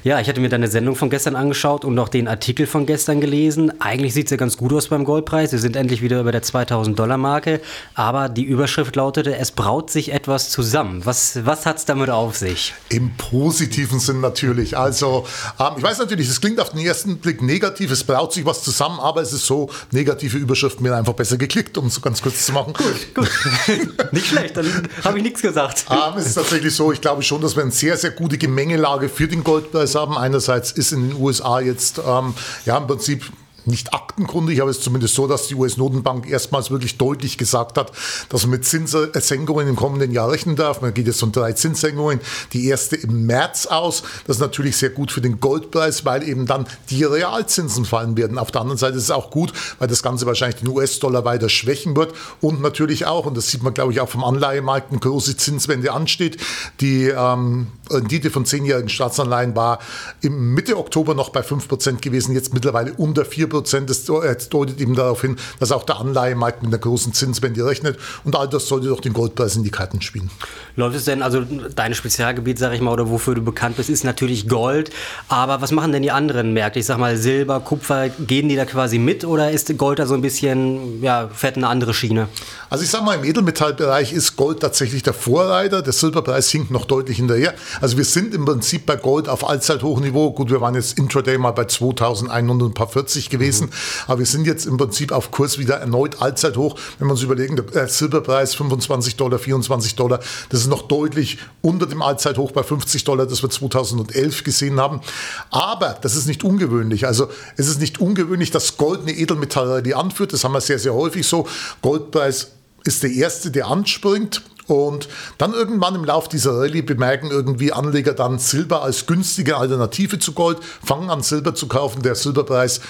Ja, 0.04 0.20
ich 0.20 0.28
hatte 0.28 0.42
mir 0.42 0.50
deine 0.50 0.68
Sendung 0.68 0.96
von 0.96 1.12
gestern 1.12 1.36
angeschaut 1.36 1.86
und 1.86 2.00
auch 2.00 2.10
den 2.10 2.28
Artikel 2.28 2.66
von 2.66 2.88
gestern 2.88 3.22
gelesen. 3.22 3.72
Eigentlich 3.80 4.16
sieht 4.16 4.26
es 4.26 4.32
ja 4.32 4.38
ganz 4.38 4.58
gut 4.58 4.74
aus 4.74 4.88
beim 4.88 5.06
Goldpreis. 5.06 5.52
Wir 5.52 5.60
sind 5.60 5.76
endlich 5.76 6.02
wieder 6.02 6.20
über 6.20 6.32
der 6.32 6.42
2000 6.42 6.98
Dollar 6.98 7.18
Marke. 7.18 7.62
Aber 7.94 8.30
die 8.30 8.46
Überschrift 8.46 8.96
lautete, 8.96 9.38
es 9.38 9.52
braut 9.52 9.92
sich 9.92 10.12
etwas 10.12 10.50
zusammen. 10.50 11.06
Was, 11.06 11.46
was 11.46 11.68
hat 11.68 11.78
es 11.78 11.86
damit 11.86 12.10
auf 12.10 12.36
sich? 12.36 12.74
Im 12.90 13.16
positiven 13.18 14.00
Sinn 14.00 14.22
natürlich. 14.22 14.76
Also, 14.76 15.28
ähm, 15.60 15.74
ich 15.78 15.84
weiß 15.84 16.00
natürlich, 16.00 16.28
es 16.30 16.42
klingt 16.42 16.60
auf 16.60 16.72
den 16.72 16.80
ersten 16.80 17.20
Blick 17.20 17.44
negativ. 17.44 17.92
Es 17.92 18.04
braut 18.04 18.34
sich 18.34 18.44
was 18.44 18.64
zusammen, 18.64 19.00
aber 19.00 19.22
es 19.22 19.34
ist 19.34 19.46
so, 19.46 19.70
negative 19.92 20.40
Überschriften 20.40 20.82
mir 20.82 20.96
einfach 20.96 21.14
besser 21.14 21.38
geklickt, 21.38 21.78
um 21.78 21.86
es 21.86 21.94
so 21.94 22.02
ganz 22.02 22.24
kurz 22.24 22.44
zu 22.44 22.54
machen. 22.54 22.74
Gut, 23.14 23.30
gut. 23.68 24.12
Nicht 24.14 24.28
schlecht, 24.28 24.58
dann 24.58 24.88
habe 25.04 25.18
ich 25.18 25.24
nichts 25.24 25.42
gesagt. 25.42 25.86
Ähm, 25.90 26.18
es 26.18 26.28
ist 26.28 26.36
tatsächlich 26.36 26.76
so, 26.76 26.92
ich 26.92 27.02
glaube 27.02 27.24
schon, 27.24 27.42
dass 27.42 27.56
wir 27.56 27.64
eine 27.64 27.72
sehr, 27.72 27.98
sehr 27.98 28.12
gute 28.12 28.38
Gemengelage 28.38 29.10
für 29.10 29.28
den 29.28 29.44
Goldpreis 29.44 29.96
haben. 29.96 30.18
Einerseits 30.18 30.72
ist 30.72 30.92
in 30.92 31.10
den 31.10 31.22
USA 31.22 31.60
jetzt 31.60 32.00
ähm, 32.06 32.34
ja 32.66 32.78
im 32.78 32.88
Prinzip 32.88 33.26
nicht 33.68 33.94
aktenkundig, 33.94 34.62
aber 34.62 34.70
es 34.70 34.78
ist 34.78 34.84
zumindest 34.84 35.16
so, 35.16 35.28
dass 35.28 35.48
die 35.48 35.56
US-Notenbank 35.56 36.30
erstmals 36.30 36.72
wirklich 36.72 36.98
deutlich 36.98 37.38
gesagt 37.38 37.78
hat, 37.78 37.92
dass 38.30 38.44
man 38.44 38.52
mit 38.52 38.66
Zinssenkungen 38.66 39.68
im 39.68 39.76
kommenden 39.76 40.12
Jahr 40.12 40.32
rechnen 40.32 40.56
darf. 40.56 40.82
Man 40.82 40.94
geht 40.94 41.08
jetzt 41.08 41.20
von 41.20 41.32
drei 41.32 41.54
Zinssenkungen, 41.54 42.20
die 42.54 42.68
erste 42.68 42.96
im 42.96 43.26
März 43.26 43.66
aus. 43.66 44.04
Das 44.26 44.38
ist 44.38 44.42
natürlich 44.42 44.78
sehr 44.78 44.90
gut 44.90 45.12
für 45.12 45.22
den 45.22 45.40
Goldpreis, 45.40 46.06
weil 46.06 46.28
eben 46.28 46.46
dann 46.46 46.66
die 46.90 47.04
Realzinsen 47.04 47.86
fallen 47.86 48.18
werden. 48.18 48.38
Auf 48.38 48.52
der 48.52 48.62
anderen 48.62 48.78
Seite 48.78 48.98
ist 48.98 49.04
es 49.04 49.12
auch 49.12 49.30
gut, 49.30 49.54
weil 49.80 49.88
das 49.88 50.04
Ganze 50.04 50.26
wahrscheinlich 50.26 50.62
den 50.62 50.70
US-Dollar 50.70 51.26
weiter 51.26 51.50
schwächen 51.50 51.96
wird 51.96 52.14
und 52.42 52.62
natürlich 52.62 53.06
auch, 53.06 53.26
und 53.26 53.36
das 53.36 53.48
sieht 53.50 53.64
man 53.64 53.74
glaube 53.74 53.92
ich 53.92 54.00
auch 54.00 54.10
vom 54.10 54.24
Anleihemarkt, 54.24 54.92
eine 54.92 55.00
große 55.00 55.38
Zinswende 55.38 55.92
ansteht. 55.92 56.38
Die 56.82 57.06
ähm, 57.08 57.68
Rendite 57.90 58.30
von 58.30 58.46
zehnjährigen 58.46 58.90
Staatsanleihen 58.90 59.56
war 59.56 59.80
im 60.22 60.54
Mitte 60.54 60.78
Oktober 60.78 61.14
noch 61.14 61.30
bei 61.30 61.42
5% 61.42 62.02
gewesen, 62.02 62.34
jetzt 62.34 62.54
mittlerweile 62.54 62.94
unter 62.94 63.24
4%. 63.24 63.57
Prozent. 63.58 63.90
Das 63.90 64.06
deutet 64.06 64.80
eben 64.80 64.96
darauf 64.96 65.22
hin, 65.22 65.38
dass 65.60 65.72
auch 65.72 65.84
der 65.84 66.00
Anleihemarkt 66.00 66.62
mit 66.62 66.72
einer 66.72 66.78
großen 66.78 67.14
Zinswende 67.14 67.66
rechnet. 67.66 67.98
Und 68.24 68.36
all 68.36 68.48
das 68.48 68.68
sollte 68.68 68.88
doch 68.88 69.02
den 69.02 69.14
Goldpreis 69.14 69.56
in 69.56 69.64
die 69.64 69.72
Karten 69.72 70.02
spielen. 70.02 70.30
Läuft 70.76 70.96
es 70.96 71.06
denn, 71.06 71.24
also 71.24 71.44
dein 71.76 71.96
Spezialgebiet, 71.96 72.60
sage 72.60 72.76
ich 72.76 72.82
mal, 72.82 72.92
oder 72.92 73.10
wofür 73.10 73.34
du 73.34 73.42
bekannt 73.42 73.78
bist, 73.78 73.90
ist 73.90 74.04
natürlich 74.04 74.48
Gold. 74.48 74.92
Aber 75.28 75.60
was 75.62 75.72
machen 75.72 75.92
denn 75.92 76.04
die 76.04 76.12
anderen 76.12 76.54
Märkte? 76.54 76.80
Ich 76.80 76.86
sage 76.86 77.00
mal, 77.00 77.18
Silber, 77.18 77.60
Kupfer, 77.62 78.10
gehen 78.10 78.48
die 78.48 78.56
da 78.56 78.66
quasi 78.66 79.00
mit 79.00 79.26
oder 79.26 79.50
ist 79.50 79.76
Gold 79.78 79.98
da 79.98 80.06
so 80.06 80.14
ein 80.14 80.22
bisschen, 80.22 81.02
ja, 81.02 81.30
fährt 81.34 81.58
eine 81.58 81.68
andere 81.68 81.96
Schiene? 81.96 82.28
Also 82.70 82.84
ich 82.84 82.92
sage 82.92 83.06
mal, 83.06 83.16
im 83.16 83.24
Edelmetallbereich 83.24 84.14
ist 84.14 84.36
Gold 84.36 84.60
tatsächlich 84.60 85.02
der 85.02 85.14
Vorreiter. 85.14 85.82
Der 85.82 85.94
Silberpreis 85.94 86.50
hinkt 86.50 86.70
noch 86.70 86.86
deutlich 86.86 87.18
hinterher. 87.18 87.56
Also 87.82 87.98
wir 87.98 88.06
sind 88.06 88.36
im 88.36 88.46
Prinzip 88.46 88.86
bei 88.86 88.98
Gold 88.98 89.30
auf 89.30 89.50
Allzeithochniveau. 89.50 90.32
Gut, 90.32 90.52
wir 90.52 90.62
waren 90.62 90.76
jetzt 90.76 91.00
intraday 91.00 91.38
mal 91.40 91.52
bei 91.52 91.66
2140 91.66 93.30
gewesen 93.30 93.47
gewesen. 93.48 93.70
Aber 94.08 94.20
wir 94.20 94.26
sind 94.26 94.46
jetzt 94.46 94.66
im 94.66 94.78
Prinzip 94.78 95.12
auf 95.12 95.32
Kurs 95.32 95.58
wieder 95.58 95.76
erneut 95.76 96.22
Allzeithoch. 96.22 96.78
Wenn 97.00 97.08
wir 97.08 97.12
uns 97.12 97.22
überlegen, 97.22 97.56
der 97.56 97.88
Silberpreis 97.88 98.56
25 98.56 99.16
Dollar, 99.16 99.40
24 99.40 99.96
Dollar, 99.96 100.20
das 100.50 100.62
ist 100.62 100.68
noch 100.68 100.84
deutlich 100.84 101.40
unter 101.62 101.86
dem 101.86 102.02
Allzeithoch 102.02 102.52
bei 102.52 102.64
50 102.64 103.04
Dollar, 103.04 103.26
das 103.26 103.42
wir 103.42 103.50
2011 103.50 104.44
gesehen 104.44 104.80
haben. 104.80 105.02
Aber 105.50 105.98
das 106.02 106.16
ist 106.16 106.28
nicht 106.28 106.44
ungewöhnlich. 106.44 107.08
Also 107.08 107.30
es 107.56 107.68
ist 107.68 107.80
nicht 107.80 108.00
ungewöhnlich, 108.00 108.52
dass 108.52 108.78
Gold 108.78 109.02
eine 109.02 109.12
Edelmetallrallye 109.12 109.94
anführt. 109.94 110.34
Das 110.34 110.44
haben 110.44 110.54
wir 110.54 110.62
sehr, 110.62 110.80
sehr 110.80 110.94
häufig 110.94 111.26
so. 111.26 111.48
Goldpreis 111.82 112.52
ist 112.84 113.04
der 113.04 113.12
erste, 113.12 113.52
der 113.52 113.68
anspringt. 113.68 114.42
Und 114.68 115.08
dann 115.38 115.54
irgendwann 115.54 115.96
im 115.96 116.04
Lauf 116.04 116.28
dieser 116.28 116.58
Rallye 116.58 116.82
bemerken 116.82 117.32
irgendwie 117.32 117.72
Anleger 117.72 118.14
dann 118.14 118.38
Silber 118.38 118.82
als 118.84 119.06
günstige 119.06 119.58
Alternative 119.58 120.20
zu 120.20 120.34
Gold, 120.34 120.60
fangen 120.84 121.10
an 121.10 121.24
Silber 121.24 121.56
zu 121.56 121.68
kaufen. 121.68 122.02
Der 122.02 122.16
Silberpreis 122.16 122.82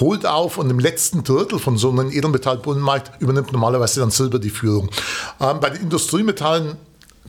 holt 0.00 0.26
auf 0.26 0.58
und 0.58 0.70
im 0.70 0.78
letzten 0.78 1.24
Drittel 1.24 1.58
von 1.58 1.78
so 1.78 1.90
einem 1.90 2.10
Edelmetallbullenmarkt 2.10 3.20
übernimmt 3.20 3.52
normalerweise 3.52 4.00
dann 4.00 4.10
Silber 4.10 4.38
die 4.38 4.50
Führung. 4.50 4.90
Ähm, 5.40 5.60
bei 5.60 5.70
den 5.70 5.82
Industriemetallen 5.82 6.76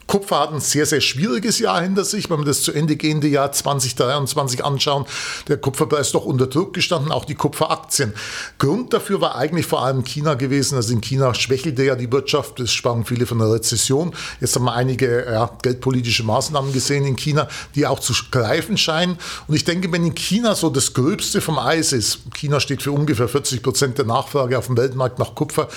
Kupfer 0.07 0.39
hat 0.39 0.53
ein 0.53 0.59
sehr, 0.59 0.85
sehr 0.85 1.01
schwieriges 1.01 1.59
Jahr 1.59 1.81
hinter 1.81 2.05
sich. 2.05 2.29
Wenn 2.29 2.39
wir 2.39 2.45
das 2.45 2.61
zu 2.61 2.71
Ende 2.71 2.95
gehende 2.95 3.27
Jahr 3.27 3.51
2023 3.51 4.63
anschauen, 4.63 5.05
der 5.47 5.57
Kupferpreis 5.57 6.11
doch 6.11 6.25
unter 6.25 6.47
Druck 6.47 6.73
gestanden, 6.73 7.11
auch 7.11 7.25
die 7.25 7.33
Kupferaktien. 7.35 8.13
Grund 8.59 8.93
dafür 8.93 9.19
war 9.21 9.35
eigentlich 9.35 9.65
vor 9.65 9.83
allem 9.83 10.03
China 10.03 10.35
gewesen. 10.35 10.75
Also 10.75 10.93
in 10.93 11.01
China 11.01 11.33
schwächelte 11.33 11.83
ja 11.83 11.95
die 11.95 12.11
Wirtschaft. 12.11 12.59
Es 12.59 12.71
sprachen 12.71 13.05
viele 13.05 13.25
von 13.25 13.41
einer 13.41 13.51
Rezession. 13.51 14.13
Jetzt 14.39 14.55
haben 14.55 14.65
wir 14.65 14.73
einige 14.73 15.25
ja, 15.25 15.49
geldpolitische 15.61 16.23
Maßnahmen 16.23 16.71
gesehen 16.71 17.05
in 17.05 17.15
China, 17.15 17.47
die 17.73 17.87
auch 17.87 17.99
zu 17.99 18.13
greifen 18.29 18.77
scheinen. 18.77 19.17
Und 19.47 19.55
ich 19.55 19.63
denke, 19.63 19.91
wenn 19.91 20.05
in 20.05 20.13
China 20.13 20.53
so 20.53 20.69
das 20.69 20.93
Gröbste 20.93 21.41
vom 21.41 21.57
Eis 21.57 21.93
ist, 21.93 22.19
China 22.35 22.59
steht 22.59 22.83
für 22.83 22.91
ungefähr 22.91 23.27
40 23.27 23.63
Prozent 23.63 23.97
der 23.97 24.05
Nachfrage 24.05 24.57
auf 24.57 24.67
dem 24.67 24.77
Weltmarkt 24.77 25.17
nach 25.17 25.33
Kupfer. 25.33 25.67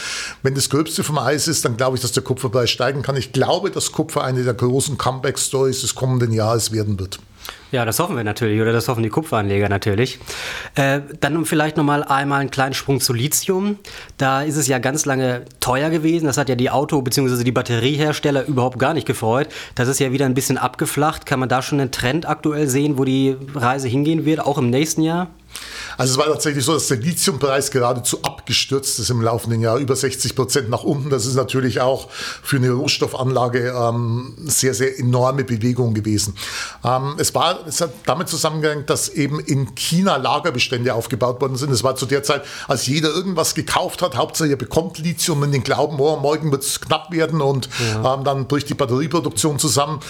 Wenn 0.43 0.55
das 0.55 0.69
Gröbste 0.69 1.03
vom 1.03 1.19
Eis 1.19 1.49
ist, 1.49 1.65
dann 1.65 1.79
glaube 1.79 1.97
ich, 1.97 2.03
dass 2.03 2.13
der 2.13 2.23
Kupferpreis 2.23 2.71
steigen 2.71 3.03
kann. 3.03 3.17
Ich 3.17 3.33
glaube, 3.33 3.71
dass 3.71 3.93
Kupfer 3.93 4.18
Kupfer 4.19 4.25
eine 4.25 4.43
der 4.43 4.55
großen 4.55 4.99
Comeback-Stories 4.99 5.83
des 5.83 5.95
kommenden 5.95 6.33
Jahres 6.33 6.73
werden 6.73 6.99
wird. 6.99 7.21
Ja, 7.71 7.85
das 7.85 7.99
hoffen 7.99 8.17
wir 8.17 8.25
natürlich 8.25 8.61
oder 8.61 8.73
das 8.73 8.89
hoffen 8.89 9.03
die 9.03 9.11
Kupferanleger 9.11 9.69
natürlich. 9.69 10.19
Äh, 10.75 11.01
dann 11.21 11.45
vielleicht 11.45 11.77
nochmal 11.77 12.03
einmal 12.03 12.41
einen 12.41 12.51
kleinen 12.51 12.75
Sprung 12.75 13.01
zu 13.01 13.13
Lithium. 13.13 13.79
Da 14.17 14.43
ist 14.43 14.57
es 14.57 14.67
ja 14.67 14.79
ganz 14.79 15.07
lange 15.07 15.45
teuer 15.61 15.91
gewesen. 15.91 16.27
Das 16.27 16.37
hat 16.37 16.49
ja 16.49 16.57
die 16.57 16.71
Auto- 16.71 17.01
bzw. 17.01 17.45
die 17.45 17.53
Batteriehersteller 17.53 18.47
überhaupt 18.47 18.79
gar 18.79 18.93
nicht 18.95 19.07
gefreut. 19.07 19.49
Das 19.75 19.89
ist 19.89 20.01
ja 20.01 20.13
wieder 20.13 20.27
ein 20.27 20.35
bisschen 20.35 20.59
abgeflacht. 20.59 21.25
Kann 21.25 21.41
man 21.41 21.49
da 21.49 21.63
schon 21.63 21.81
einen 21.81 21.93
Trend 21.93 22.29
aktuell 22.29 22.69
sehen, 22.69 22.99
wo 22.99 23.05
die 23.05 23.37
Reise 23.55 23.89
hingehen 23.89 24.25
wird, 24.25 24.41
auch 24.41 24.59
im 24.59 24.71
nächsten 24.71 25.03
Jahr? 25.03 25.29
Also 25.97 26.13
es 26.13 26.19
war 26.19 26.33
tatsächlich 26.33 26.65
so, 26.65 26.75
dass 26.75 26.87
der 26.87 26.99
Lithiumpreis 26.99 27.71
geradezu 27.71 28.23
abgestürzt 28.23 29.01
ist 29.01 29.11
im 29.11 29.21
laufenden 29.21 29.61
Jahr, 29.61 29.79
über 29.79 29.97
60 29.97 30.37
Prozent 30.37 30.71
nach 30.71 30.85
unten. 30.85 31.11
Das 31.11 31.27
ist 31.27 31.35
natürlich 31.35 31.81
auch 31.81 32.09
für 32.11 32.57
eine 32.57 32.71
Rohstoffanlage 32.71 33.75
ähm, 33.77 34.35
sehr, 34.47 34.75
sehr 34.75 34.99
enorme 34.99 35.43
Bewegung 35.45 35.95
gewesen. 35.95 36.37
Ähm, 36.85 37.15
es, 37.19 37.35
war, 37.35 37.67
es 37.67 37.81
hat 37.81 37.91
damit 38.07 38.29
zusammengehängt, 38.29 38.89
dass 38.91 39.09
eben 39.09 39.41
in 39.41 39.75
China 39.75 40.17
Lagerbestände 40.17 40.95
aufgebaut 40.95 41.41
worden 41.41 41.57
sind. 41.57 41.73
Es 41.73 41.83
war 41.83 41.97
zu 41.97 42.07
der 42.07 42.23
Zeit, 42.23 42.43
als 42.69 42.87
jeder 42.87 43.11
irgendwas 43.11 43.55
gekauft 43.55 44.03
hat, 44.03 44.17
Hauptsache 44.17 44.51
er 44.51 44.57
bekommt 44.57 44.99
Lithium 44.99 45.43
in 45.45 45.53
den 45.53 45.65
Glauben, 45.65 45.99
oh, 45.99 46.17
morgen 46.17 46.53
wird 46.53 46.63
es 46.63 46.81
knapp 46.81 47.11
werden 47.11 47.41
und 47.41 47.69
ja. 47.93 48.15
ähm, 48.15 48.25
dann 48.25 48.47
bricht 48.47 48.69
die 48.69 48.75
Batterieproduktion 48.75 49.59
zusammen. 49.59 50.01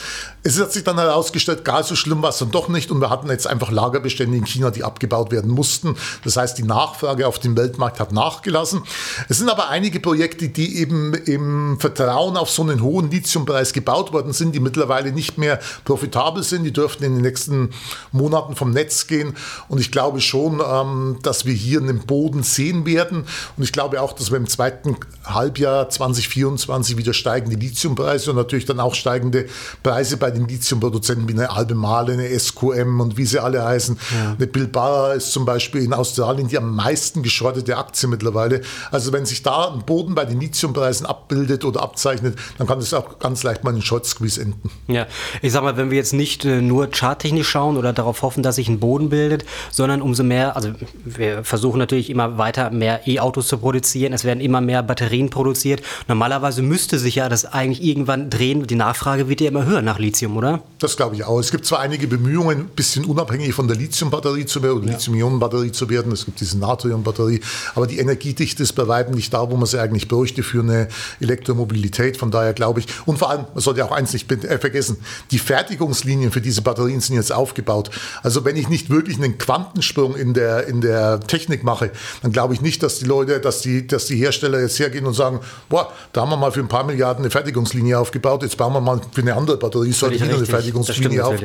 Es 0.43 0.61
hat 0.61 0.73
sich 0.73 0.85
dann 0.85 0.99
herausgestellt, 0.99 1.65
gar 1.65 1.83
so 1.83 1.97
schlimm 1.97 2.23
war 2.23 2.31
es 2.31 2.39
dann 2.39 2.51
doch 2.51 2.69
nicht 2.69 2.91
und 2.91 3.01
wir 3.01 3.11
hatten 3.11 3.29
jetzt 3.31 3.47
einfach 3.47 3.71
Lagerbestände 3.71 4.37
in 4.37 4.45
China, 4.45 4.71
die 4.71 4.85
abgebaut 4.85 5.28
werden 5.31 5.51
mussten. 5.51 5.97
Das 6.25 6.37
heißt, 6.37 6.59
die 6.59 6.63
Nachfrage 6.63 7.27
auf 7.27 7.39
dem 7.39 7.57
Weltmarkt 7.57 8.01
hat 8.01 8.13
nachgelassen. 8.13 8.83
Es 9.29 9.39
sind 9.39 9.49
aber 9.49 9.69
einige 9.69 10.01
Projekte, 10.01 10.49
die 10.49 10.79
eben 10.79 11.15
im 11.15 11.79
Vertrauen 11.81 12.37
auf 12.37 12.51
so 12.51 12.63
einen 12.63 12.83
hohen 12.83 13.11
Lithiumpreis 13.11 13.73
gebaut 13.73 14.13
worden 14.13 14.33
sind, 14.33 14.55
die 14.55 14.61
mittlerweile 14.61 15.13
nicht 15.13 15.39
mehr 15.39 15.61
profitabel 15.85 16.43
sind. 16.43 16.65
Die 16.65 16.73
dürften 16.73 17.05
in 17.05 17.15
den 17.15 17.23
nächsten 17.23 17.71
Monaten 18.13 18.57
vom 18.57 18.71
Netz 18.71 19.07
gehen. 19.07 19.35
Und 19.69 19.81
ich 19.81 19.91
glaube 19.91 20.21
schon, 20.21 20.63
ähm, 20.65 21.19
dass 21.23 21.45
wir 21.45 21.55
hier 21.55 21.81
einen 21.81 22.01
Boden 22.01 22.43
sehen 22.43 22.87
werden. 22.87 23.25
Und 23.57 23.63
ich 23.63 23.73
glaube 23.73 24.01
auch, 24.03 24.13
dass 24.13 24.31
wir 24.31 24.39
im 24.39 24.49
zweiten 24.49 24.97
Halbjahr 25.25 25.89
2024 25.89 26.97
wieder 26.97 27.13
steigende 27.13 27.57
Lithiumpreise 27.57 28.31
und 28.31 28.37
natürlich 28.37 28.65
dann 28.65 28.81
auch 28.81 28.95
steigende 28.95 29.47
Preise 29.83 30.17
bei 30.17 30.31
den 30.31 30.49
Lithiumproduzenten 30.49 31.29
wie 31.29 31.33
eine 31.33 31.51
Albemarle, 31.51 32.15
eine 32.15 32.39
SQM 32.39 33.01
und 33.01 33.17
wie 33.17 33.27
sie 33.27 33.39
alle 33.39 33.65
heißen. 33.65 33.99
Ja. 34.11 34.33
Eine 34.33 34.47
Bilbao 34.47 35.18
ist 35.19 35.33
zum 35.33 35.45
Beispiel 35.45 35.83
in 35.83 35.93
Australien 35.93 36.49
die 36.49 36.59
am 36.59 36.75
meisten 36.75 37.23
geschrottete 37.23 37.77
Aktie 37.77 38.09
mittlerweile. 38.09 38.63
Also 38.91 39.13
wenn 39.13 39.27
sich 39.27 39.43
da 39.43 39.73
ein 39.73 39.85
Boden 39.85 40.15
bei 40.15 40.25
den 40.25 40.41
Lithiumpreisen 40.41 41.07
abbildet 41.07 41.65
oder 41.65 41.83
abzeichnet, 41.83 42.39
dann 42.57 42.67
kann 42.67 42.79
das 42.81 42.95
auch 42.95 43.19
ganz 43.19 43.43
leicht 43.43 43.65
mal 43.65 43.75
in 43.75 43.83
Short 43.83 44.07
Squeeze 44.07 44.41
enden. 44.41 44.71
Ja, 44.87 45.07
ich 45.43 45.53
sag 45.53 45.63
mal, 45.63 45.77
wenn 45.77 45.91
wir 45.91 45.99
jetzt 45.99 46.13
nicht 46.13 46.45
äh, 46.45 46.61
nur 46.61 46.89
charttechnisch 46.91 47.49
schauen 47.49 47.77
oder 47.77 47.93
darauf 47.93 48.23
hoffen, 48.23 48.43
dass 48.43 48.57
sich 48.57 48.69
ein 48.69 48.81
Boden 48.81 49.11
bildet, 49.11 49.45
sondern 49.71 50.03
umso 50.03 50.23
mehr, 50.23 50.57
also 50.57 50.71
wir 51.05 51.45
versuchen 51.45 51.79
natürlich 51.79 52.11
immer 52.11 52.39
weiter 52.39 52.71
mehr 52.71 53.07
E-Autos 53.07 53.49
zu 53.49 53.59
produzieren, 53.59 54.13
es 54.13 54.25
werden 54.25 54.41
immer 54.41 54.61
mehr 54.61 54.83
Batterien 54.83 55.31
produziert. 55.31 55.83
Normalerweise 56.07 56.63
müsste 56.63 56.99
sich 56.99 57.17
ja 57.17 57.29
das 57.29 57.45
eigentlich 57.45 57.83
irgendwann 57.83 58.31
drehen. 58.31 58.67
Die 58.67 58.75
Nachfrage 58.75 59.29
wird 59.29 59.41
ja 59.41 59.49
immer 59.49 59.65
höher 59.65 59.83
nach 59.83 59.99
Lithium, 59.99 60.37
oder? 60.37 60.63
Das 60.79 60.97
glaube 60.97 61.17
ich 61.17 61.25
auch. 61.25 61.39
Es 61.39 61.51
gibt 61.51 61.67
zwar 61.67 61.81
einige 61.81 62.07
Bemühungen, 62.07 62.59
ein 62.59 62.69
bisschen 62.69 63.05
unabhängig 63.05 63.55
von 63.55 63.69
der 63.69 63.77
Lithiumbatterie 63.77 64.47
zu 64.47 64.63
werden 64.63 64.79
oder 64.79 64.93
ja. 64.93 64.99
Lithium-Ionen-Batterie 65.09 65.73
zu 65.73 65.89
werden. 65.89 66.13
Es 66.13 66.25
gibt 66.25 66.41
diese 66.41 66.59
Natrium-Batterie, 66.59 67.41
aber 67.75 67.87
die 67.87 67.99
Energiedichte 67.99 68.63
ist 68.63 68.73
bei 68.75 68.87
weitem 68.89 69.15
nicht 69.15 69.33
da, 69.33 69.51
wo 69.51 69.57
man 69.57 69.67
sie 69.67 69.81
eigentlich 69.81 70.09
bräuchte 70.09 70.43
für 70.43 70.61
eine 70.61 70.89
Elektromobilität. 71.21 72.17
Von 72.17 72.31
daher 72.31 72.53
glaube 72.53 72.81
ich, 72.81 72.87
und 73.07 73.19
vor 73.19 73.31
allem, 73.31 73.47
man 73.53 73.63
sollte 73.63 73.85
auch 73.85 73.93
eins 73.93 74.13
nicht 74.13 74.31
äh, 74.31 74.59
vergessen, 74.59 74.99
die 75.31 75.39
Fertigungslinien 75.39 76.31
für 76.31 76.41
diese 76.41 76.63
Batterien 76.63 77.01
sind 77.01 77.17
jetzt 77.17 77.33
aufgebaut. 77.33 77.91
Also 78.23 78.45
wenn 78.45 78.57
ich 78.57 78.69
nicht 78.69 78.91
wirklich 78.91 79.19
einen 79.19 79.39
Quantensprung 79.39 80.17
in 80.17 80.35
der, 80.35 80.67
in 80.67 80.81
der 80.81 81.21
Technik 81.21 81.65
mache, 81.65 81.91
dann 82.23 82.33
glaube 82.33 82.55
ich 82.55 82.61
nicht, 82.61 82.83
dass 82.83 82.99
die 82.99 83.07
Leute, 83.07 83.41
dass 83.41 83.61
die, 83.61 83.87
dass 83.87 84.07
die 84.07 84.17
Hersteller 84.17 84.61
jetzt 84.61 84.79
hergehen 84.79 85.07
und 85.07 85.15
sagen, 85.15 85.41
boah, 85.69 85.93
da 86.13 86.23
haben 86.23 86.31
wir 86.31 86.37
mal 86.37 86.53
für 86.53 86.61
ein 86.61 86.69
paar 86.69 86.85
Milliarden 86.85 87.25
eine 87.25 87.31
Fertigungslinie 87.31 87.99
aufgebaut, 87.99 88.43
jetzt 88.43 88.57
bauen 88.57 88.73
wir 88.73 88.81
mal 88.81 89.01
für 89.13 89.23
eine 89.23 89.35
andere 89.35 89.57
Batterie 89.57 89.93
so 89.93 90.11
wieder 90.11 90.25
eine 90.25 90.47
Fertigungslinie 90.47 91.25
auf. 91.25 91.37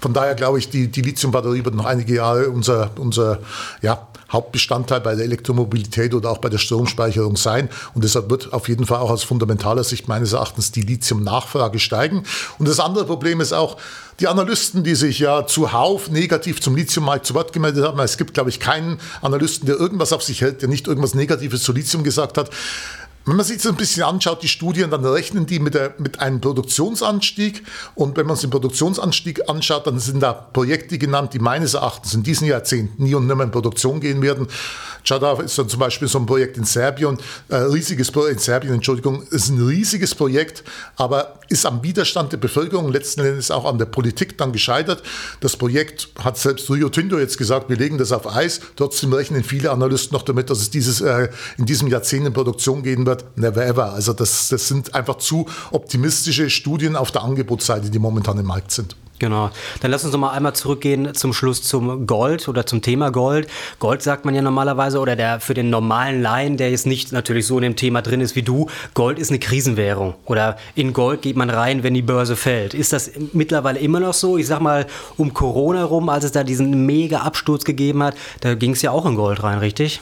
Von 0.00 0.12
daher 0.12 0.34
glaube 0.34 0.58
ich, 0.58 0.68
die, 0.68 0.88
die 0.88 1.02
Lithiumbatterie 1.02 1.64
wird 1.64 1.74
noch 1.74 1.84
einige 1.84 2.14
Jahre 2.14 2.50
unser, 2.50 2.90
unser 2.98 3.11
ja, 3.82 4.06
Hauptbestandteil 4.32 5.00
bei 5.00 5.14
der 5.14 5.26
Elektromobilität 5.26 6.14
oder 6.14 6.30
auch 6.30 6.38
bei 6.38 6.48
der 6.48 6.58
Stromspeicherung 6.58 7.36
sein. 7.36 7.68
Und 7.94 8.02
deshalb 8.02 8.30
wird 8.30 8.52
auf 8.52 8.68
jeden 8.68 8.86
Fall 8.86 8.98
auch 8.98 9.10
aus 9.10 9.24
fundamentaler 9.24 9.84
Sicht 9.84 10.08
meines 10.08 10.32
Erachtens 10.32 10.72
die 10.72 10.80
Lithium-Nachfrage 10.80 11.78
steigen. 11.78 12.24
Und 12.58 12.66
das 12.66 12.80
andere 12.80 13.04
Problem 13.04 13.40
ist 13.40 13.52
auch, 13.52 13.76
die 14.20 14.28
Analysten, 14.28 14.84
die 14.84 14.94
sich 14.94 15.18
ja 15.18 15.46
zuhauf 15.46 16.10
negativ 16.10 16.60
zum 16.60 16.76
Lithiummarkt 16.76 17.26
zu 17.26 17.34
Wort 17.34 17.52
gemeldet 17.52 17.84
haben, 17.84 17.98
es 18.00 18.18
gibt, 18.18 18.34
glaube 18.34 18.50
ich, 18.50 18.60
keinen 18.60 19.00
Analysten, 19.20 19.66
der 19.66 19.76
irgendwas 19.76 20.12
auf 20.12 20.22
sich 20.22 20.40
hält, 20.42 20.62
der 20.62 20.68
nicht 20.68 20.86
irgendwas 20.86 21.14
Negatives 21.14 21.62
zu 21.62 21.72
Lithium 21.72 22.04
gesagt 22.04 22.38
hat. 22.38 22.50
Wenn 23.24 23.36
man 23.36 23.46
sich 23.46 23.58
das 23.58 23.66
ein 23.66 23.76
bisschen 23.76 24.02
anschaut, 24.02 24.42
die 24.42 24.48
Studien, 24.48 24.90
dann 24.90 25.04
rechnen 25.04 25.46
die 25.46 25.60
mit, 25.60 25.74
der, 25.74 25.94
mit 25.98 26.18
einem 26.18 26.40
Produktionsanstieg. 26.40 27.62
Und 27.94 28.16
wenn 28.16 28.26
man 28.26 28.34
sich 28.34 28.42
den 28.42 28.50
Produktionsanstieg 28.50 29.48
anschaut, 29.48 29.86
dann 29.86 30.00
sind 30.00 30.20
da 30.20 30.32
Projekte 30.32 30.98
genannt, 30.98 31.32
die 31.32 31.38
meines 31.38 31.74
Erachtens 31.74 32.14
in 32.14 32.24
diesem 32.24 32.48
Jahrzehnt 32.48 32.98
nie 32.98 33.14
und 33.14 33.28
nimmer 33.28 33.44
in 33.44 33.52
Produktion 33.52 34.00
gehen 34.00 34.22
werden. 34.22 34.48
Chada 35.04 35.40
ist 35.40 35.58
dann 35.58 35.68
zum 35.68 35.80
Beispiel 35.80 36.08
so 36.08 36.18
ein 36.18 36.26
Projekt 36.26 36.56
in 36.56 36.64
Serbien, 36.64 37.18
äh, 37.48 37.56
riesiges 37.56 38.10
Projekt 38.10 38.34
in 38.34 38.38
Serbien, 38.38 38.74
Entschuldigung, 38.74 39.22
ist 39.30 39.48
ein 39.48 39.64
riesiges 39.64 40.14
Projekt, 40.14 40.64
aber 40.96 41.34
ist 41.48 41.66
am 41.66 41.82
Widerstand 41.82 42.32
der 42.32 42.38
Bevölkerung 42.38 42.90
letzten 42.90 43.20
Endes 43.20 43.50
auch 43.50 43.64
an 43.64 43.78
der 43.78 43.84
Politik 43.84 44.38
dann 44.38 44.52
gescheitert. 44.52 45.02
Das 45.40 45.56
Projekt 45.56 46.08
hat 46.22 46.38
selbst 46.38 46.70
Rio 46.70 46.88
Tinto 46.88 47.18
jetzt 47.18 47.36
gesagt, 47.36 47.68
wir 47.68 47.76
legen 47.76 47.98
das 47.98 48.10
auf 48.10 48.32
Eis. 48.34 48.60
Trotzdem 48.76 49.12
rechnen 49.12 49.44
viele 49.44 49.70
Analysten 49.70 50.16
noch 50.16 50.22
damit, 50.22 50.50
dass 50.50 50.60
es 50.60 50.70
dieses, 50.70 51.00
äh, 51.00 51.28
in 51.58 51.66
diesem 51.66 51.88
Jahrzehnt 51.88 52.26
in 52.26 52.32
Produktion 52.32 52.82
gehen 52.82 53.04
wird. 53.04 53.11
Never 53.36 53.64
ever. 53.64 53.92
Also 53.92 54.12
das, 54.12 54.48
das 54.48 54.68
sind 54.68 54.94
einfach 54.94 55.16
zu 55.16 55.46
optimistische 55.70 56.50
Studien 56.50 56.96
auf 56.96 57.10
der 57.10 57.22
Angebotsseite, 57.22 57.90
die 57.90 57.98
momentan 57.98 58.38
im 58.38 58.46
Markt 58.46 58.70
sind. 58.70 58.96
Genau. 59.18 59.50
Dann 59.80 59.92
lass 59.92 60.02
uns 60.04 60.12
noch 60.12 60.18
mal 60.18 60.30
einmal 60.30 60.52
zurückgehen 60.54 61.14
zum 61.14 61.32
Schluss 61.32 61.62
zum 61.62 62.08
Gold 62.08 62.48
oder 62.48 62.66
zum 62.66 62.82
Thema 62.82 63.10
Gold. 63.10 63.46
Gold 63.78 64.02
sagt 64.02 64.24
man 64.24 64.34
ja 64.34 64.42
normalerweise 64.42 64.98
oder 64.98 65.14
der 65.14 65.38
für 65.38 65.54
den 65.54 65.70
normalen 65.70 66.22
Laien, 66.22 66.56
der 66.56 66.70
jetzt 66.72 66.86
nicht 66.86 67.12
natürlich 67.12 67.46
so 67.46 67.56
in 67.58 67.62
dem 67.62 67.76
Thema 67.76 68.02
drin 68.02 68.20
ist 68.20 68.34
wie 68.34 68.42
du, 68.42 68.68
Gold 68.94 69.20
ist 69.20 69.30
eine 69.30 69.38
Krisenwährung 69.38 70.14
oder 70.24 70.56
in 70.74 70.92
Gold 70.92 71.22
geht 71.22 71.36
man 71.36 71.50
rein, 71.50 71.84
wenn 71.84 71.94
die 71.94 72.02
Börse 72.02 72.34
fällt. 72.34 72.74
Ist 72.74 72.92
das 72.92 73.12
mittlerweile 73.32 73.78
immer 73.78 74.00
noch 74.00 74.14
so? 74.14 74.38
Ich 74.38 74.48
sag 74.48 74.60
mal 74.60 74.86
um 75.16 75.32
Corona 75.32 75.84
rum, 75.84 76.08
als 76.08 76.24
es 76.24 76.32
da 76.32 76.42
diesen 76.42 76.84
mega 76.84 77.18
Absturz 77.18 77.64
gegeben 77.64 78.02
hat, 78.02 78.16
da 78.40 78.54
ging 78.54 78.72
es 78.72 78.82
ja 78.82 78.90
auch 78.90 79.06
in 79.06 79.14
Gold 79.14 79.44
rein, 79.44 79.58
richtig? 79.58 80.00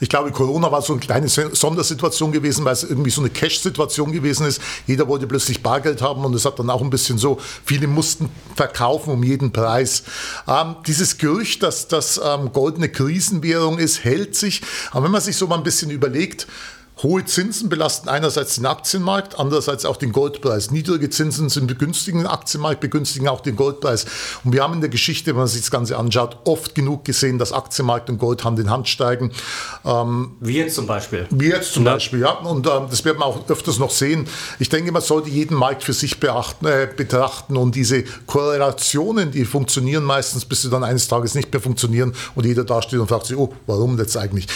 Ich 0.00 0.08
glaube, 0.08 0.30
Corona 0.30 0.70
war 0.70 0.82
so 0.82 0.92
eine 0.92 1.00
kleine 1.00 1.28
Sondersituation 1.28 2.32
gewesen, 2.32 2.64
weil 2.64 2.72
es 2.72 2.84
irgendwie 2.84 3.10
so 3.10 3.20
eine 3.20 3.30
Cash-Situation 3.30 4.12
gewesen 4.12 4.46
ist. 4.46 4.60
Jeder 4.86 5.08
wollte 5.08 5.26
plötzlich 5.26 5.62
Bargeld 5.62 6.02
haben 6.02 6.24
und 6.24 6.34
es 6.34 6.44
hat 6.44 6.58
dann 6.58 6.70
auch 6.70 6.82
ein 6.82 6.90
bisschen 6.90 7.18
so, 7.18 7.38
viele 7.64 7.86
mussten 7.86 8.30
verkaufen 8.60 9.14
um 9.14 9.22
jeden 9.22 9.52
Preis. 9.52 10.02
Ähm, 10.46 10.76
dieses 10.86 11.16
Gerücht, 11.16 11.62
dass 11.62 11.88
das 11.88 12.20
ähm, 12.22 12.52
Gold 12.52 12.76
eine 12.76 12.90
Krisenwährung 12.90 13.78
ist, 13.78 14.04
hält 14.04 14.36
sich. 14.36 14.60
Aber 14.90 15.04
wenn 15.04 15.12
man 15.12 15.22
sich 15.22 15.38
so 15.38 15.46
mal 15.46 15.56
ein 15.56 15.62
bisschen 15.62 15.90
überlegt, 15.90 16.46
Hohe 17.02 17.24
Zinsen 17.24 17.70
belasten 17.70 18.08
einerseits 18.08 18.56
den 18.56 18.66
Aktienmarkt, 18.66 19.38
andererseits 19.38 19.86
auch 19.86 19.96
den 19.96 20.12
Goldpreis. 20.12 20.70
Niedrige 20.70 21.08
Zinsen 21.08 21.48
sind 21.48 21.66
begünstigen 21.66 22.20
den 22.20 22.26
Aktienmarkt, 22.26 22.80
begünstigen 22.80 23.28
auch 23.28 23.40
den 23.40 23.56
Goldpreis. 23.56 24.04
Und 24.44 24.52
wir 24.52 24.62
haben 24.62 24.74
in 24.74 24.80
der 24.80 24.90
Geschichte, 24.90 25.30
wenn 25.30 25.38
man 25.38 25.46
sich 25.46 25.62
das 25.62 25.70
Ganze 25.70 25.96
anschaut, 25.96 26.38
oft 26.44 26.74
genug 26.74 27.06
gesehen, 27.06 27.38
dass 27.38 27.52
Aktienmarkt 27.52 28.10
und 28.10 28.18
Gold 28.18 28.44
Hand 28.44 28.58
in 28.58 28.68
Hand 28.68 28.88
steigen. 28.88 29.32
Ähm, 29.84 30.36
wie 30.40 30.58
jetzt 30.58 30.74
zum 30.74 30.86
Beispiel. 30.86 31.26
Wie 31.30 31.48
jetzt 31.48 31.72
zum 31.72 31.86
ja. 31.86 31.94
Beispiel, 31.94 32.20
ja. 32.20 32.32
Und 32.32 32.66
ähm, 32.66 32.86
das 32.90 33.04
werden 33.04 33.18
wir 33.18 33.24
auch 33.24 33.48
öfters 33.48 33.78
noch 33.78 33.90
sehen. 33.90 34.26
Ich 34.58 34.68
denke, 34.68 34.92
man 34.92 35.02
sollte 35.02 35.30
jeden 35.30 35.56
Markt 35.56 35.82
für 35.82 35.94
sich 35.94 36.20
beachten, 36.20 36.66
äh, 36.66 36.86
betrachten 36.94 37.56
und 37.56 37.74
diese 37.74 38.04
Korrelationen, 38.26 39.30
die 39.30 39.46
funktionieren 39.46 40.04
meistens, 40.04 40.44
bis 40.44 40.62
sie 40.62 40.70
dann 40.70 40.84
eines 40.84 41.08
Tages 41.08 41.34
nicht 41.34 41.50
mehr 41.50 41.62
funktionieren 41.62 42.14
und 42.34 42.44
jeder 42.44 42.64
dasteht 42.64 42.98
und 42.98 43.08
fragt 43.08 43.26
sich, 43.26 43.36
oh, 43.38 43.54
warum 43.66 43.98
jetzt 43.98 44.16
eigentlich? 44.16 44.46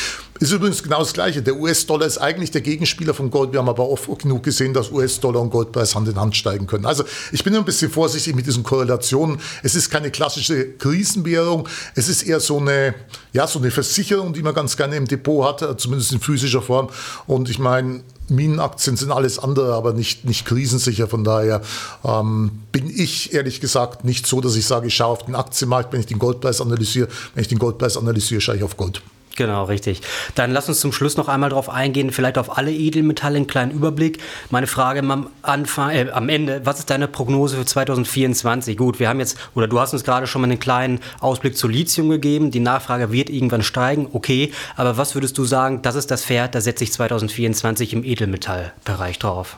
Ist 0.41 0.53
übrigens 0.53 0.83
genau 0.83 0.99
das 0.99 1.13
Gleiche. 1.13 1.43
Der 1.43 1.57
US-Dollar 1.57 2.07
ist 2.07 2.19
eigentlich 2.19 2.34
der 2.39 2.61
Gegenspieler 2.61 3.15
vom 3.15 3.31
Gold. 3.31 3.53
Wir 3.53 3.61
haben 3.61 3.69
aber 3.69 3.89
oft 3.89 4.09
genug 4.19 4.43
gesehen, 4.43 4.75
dass 4.75 4.91
US-Dollar 4.91 5.41
und 5.41 5.51
Goldpreis 5.51 5.95
Hand 5.95 6.09
in 6.09 6.17
Hand 6.19 6.37
steigen 6.37 6.67
können. 6.67 6.87
Also 6.87 7.05
ich 7.33 7.43
bin 7.45 7.55
ein 7.55 7.65
bisschen 7.65 7.91
vorsichtig 7.91 8.35
mit 8.35 8.47
diesen 8.47 8.63
Korrelationen. 8.63 9.39
Es 9.63 9.75
ist 9.75 9.91
keine 9.91 10.11
klassische 10.11 10.73
Krisenwährung. 10.73 11.69
Es 11.95 12.09
ist 12.09 12.23
eher 12.23 12.41
so 12.41 12.59
eine, 12.59 12.95
ja, 13.33 13.47
so 13.47 13.59
eine 13.59 13.71
Versicherung, 13.71 14.33
die 14.33 14.43
man 14.43 14.55
ganz 14.55 14.77
gerne 14.77 14.97
im 14.97 15.07
Depot 15.07 15.45
hat, 15.45 15.81
zumindest 15.81 16.13
in 16.13 16.21
physischer 16.21 16.63
Form. 16.63 16.89
Und 17.27 17.49
ich 17.51 17.59
meine, 17.59 18.03
Minenaktien 18.29 18.97
sind 18.97 19.11
alles 19.11 19.39
andere, 19.39 19.75
aber 19.75 19.93
nicht, 19.93 20.25
nicht 20.25 20.47
krisensicher. 20.47 21.09
Von 21.09 21.25
daher 21.25 21.61
ähm, 22.05 22.63
bin 22.73 22.89
ich 22.89 23.35
ehrlich 23.35 23.61
gesagt 23.61 24.05
nicht 24.05 24.27
so, 24.27 24.41
dass 24.41 24.57
ich 24.57 24.67
sage, 24.67 24.87
ich 24.87 24.95
schaue 24.95 25.13
auf 25.13 25.25
den 25.25 25.35
Aktienmarkt, 25.35 25.93
wenn 25.93 26.01
ich 26.01 26.07
den 26.07 26.19
Goldpreis 26.19 26.61
analysiere. 26.61 27.09
Wenn 27.35 27.43
ich 27.43 27.49
den 27.49 27.59
Goldpreis 27.59 27.97
analysiere, 27.97 28.41
schaue 28.41 28.57
ich 28.57 28.63
auf 28.63 28.77
Gold. 28.77 29.03
Genau, 29.37 29.65
richtig. 29.65 30.01
Dann 30.37 30.53
lass 30.53 30.69
uns 30.69 30.79
zum 30.79 30.93
Schluss 30.93 31.17
noch 31.17 31.27
einmal 31.27 31.51
darauf 31.51 31.69
eingehen, 31.69 32.13
vielleicht 32.13 32.39
auf 32.39 32.57
alle 32.57 32.73
Edelmetalle 32.73 33.37
einen 33.37 33.47
kleinen 33.49 33.73
Überblick. 33.73 34.21
Meine 34.51 34.69
Frage 34.69 35.01
am 35.01 35.29
Anfang, 35.43 35.91
äh, 35.91 36.11
am 36.13 36.29
Ende, 36.29 36.61
was 36.65 36.79
ist 36.79 36.91
deine 36.91 37.09
Prognose 37.09 37.57
für 37.57 37.65
2024? 37.65 38.77
Gut, 38.77 39.01
wir 39.01 39.09
haben 39.09 39.19
jetzt, 39.19 39.37
oder 39.55 39.67
du 39.67 39.81
hast 39.81 39.93
uns 39.93 40.05
gerade 40.05 40.29
schon 40.29 40.43
mal 40.43 40.47
einen 40.47 40.61
kleinen 40.61 41.01
Ausblick 41.21 41.57
zu 41.57 41.67
Lithium 41.67 42.11
gegeben. 42.11 42.53
Die 42.53 42.61
Nachfrage 42.61 43.11
wird 43.11 43.29
irgendwann 43.29 43.65
steigen, 43.65 44.09
okay. 44.13 44.53
Aber 44.77 44.97
was 44.97 45.15
würdest 45.17 45.37
du 45.37 45.45
sagen, 45.45 45.83
das 45.83 45.97
ist 45.97 46.13
das 46.13 46.25
Pferd, 46.25 46.55
da 46.55 46.61
setze 46.61 46.85
ich 46.85 46.93
2024 46.93 47.93
im 47.93 48.05
Edelmetallbereich 48.05 49.19
drauf? 49.19 49.57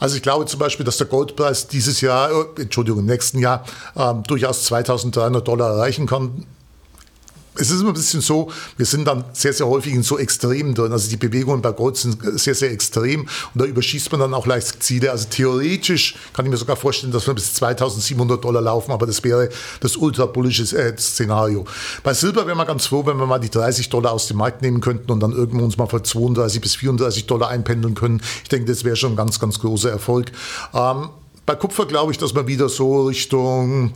Also 0.00 0.16
ich 0.16 0.22
glaube 0.22 0.46
zum 0.46 0.58
Beispiel, 0.58 0.84
dass 0.84 0.96
der 0.96 1.06
Goldpreis 1.06 1.68
dieses 1.68 2.00
Jahr, 2.00 2.30
äh, 2.32 2.62
Entschuldigung, 2.62 3.00
im 3.00 3.06
nächsten 3.06 3.38
Jahr 3.38 3.64
äh, 3.94 4.12
durchaus 4.26 4.64
2300 4.64 5.46
Dollar 5.46 5.76
erreichen 5.76 6.06
kann 6.06 6.44
es 7.54 7.70
ist 7.70 7.80
immer 7.80 7.90
ein 7.90 7.94
bisschen 7.94 8.22
so, 8.22 8.50
wir 8.78 8.86
sind 8.86 9.06
dann 9.06 9.24
sehr, 9.32 9.52
sehr 9.52 9.66
häufig 9.66 9.92
in 9.92 10.02
so 10.02 10.18
Extremen 10.18 10.74
drin. 10.74 10.90
Also 10.90 11.10
die 11.10 11.16
Bewegungen 11.16 11.60
bei 11.60 11.72
Gold 11.72 11.96
sind 11.96 12.18
sehr, 12.38 12.54
sehr 12.54 12.70
extrem 12.70 13.22
und 13.22 13.60
da 13.60 13.64
überschießt 13.64 14.10
man 14.12 14.20
dann 14.20 14.34
auch 14.34 14.46
leicht 14.46 14.82
Ziele. 14.82 15.10
Also 15.10 15.26
theoretisch 15.28 16.16
kann 16.32 16.46
ich 16.46 16.50
mir 16.50 16.56
sogar 16.56 16.76
vorstellen, 16.76 17.12
dass 17.12 17.26
wir 17.26 17.34
bis 17.34 17.54
2700 17.54 18.42
Dollar 18.42 18.62
laufen, 18.62 18.92
aber 18.92 19.06
das 19.06 19.22
wäre 19.22 19.50
das 19.80 19.96
ultra-bullische 19.96 20.62
äh, 20.76 20.96
Szenario. 20.96 21.66
Bei 22.02 22.14
Silber 22.14 22.46
wäre 22.46 22.56
man 22.56 22.66
ganz 22.66 22.86
froh, 22.86 23.04
wenn 23.04 23.18
wir 23.18 23.26
mal 23.26 23.38
die 23.38 23.50
30 23.50 23.90
Dollar 23.90 24.12
aus 24.12 24.28
dem 24.28 24.38
Markt 24.38 24.62
nehmen 24.62 24.80
könnten 24.80 25.12
und 25.12 25.20
dann 25.20 25.32
irgendwo 25.32 25.64
uns 25.64 25.76
mal 25.76 25.86
für 25.86 26.02
32 26.02 26.60
bis 26.60 26.74
34 26.76 27.26
Dollar 27.26 27.48
einpendeln 27.48 27.94
können. 27.94 28.22
Ich 28.42 28.48
denke, 28.48 28.70
das 28.70 28.84
wäre 28.84 28.96
schon 28.96 29.12
ein 29.12 29.16
ganz, 29.16 29.38
ganz 29.38 29.58
großer 29.58 29.90
Erfolg. 29.90 30.32
Ähm, 30.72 31.10
bei 31.44 31.54
Kupfer 31.54 31.86
glaube 31.86 32.12
ich, 32.12 32.18
dass 32.18 32.34
man 32.34 32.46
wieder 32.46 32.68
so 32.68 33.06
Richtung 33.06 33.92